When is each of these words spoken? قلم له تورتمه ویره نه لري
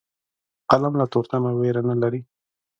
قلم 0.69 0.93
له 0.99 1.05
تورتمه 1.13 1.51
ویره 1.59 1.81
نه 1.89 1.95
لري 2.01 2.21